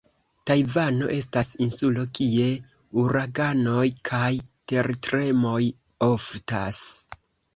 [0.49, 2.47] Tajvano estas insulo, kie
[3.03, 4.31] uraganoj kaj
[4.73, 5.61] tertremoj
[6.09, 6.83] oftas.